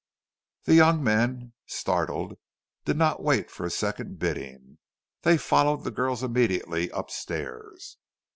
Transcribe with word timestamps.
The 0.63 0.73
young 0.73 1.03
men, 1.03 1.53
startled, 1.67 2.39
did 2.85 2.97
not 2.97 3.21
wait 3.21 3.51
for 3.51 3.67
a 3.67 3.69
second 3.69 4.17
bidding; 4.17 4.79
they 5.21 5.37
followed 5.37 5.83
the 5.83 5.91
two 5.91 5.95
girls 5.95 6.23
immediately 6.23 6.89
up 6.91 7.11
stairs. 7.11 7.97